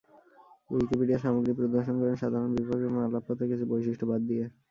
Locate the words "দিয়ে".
4.29-4.45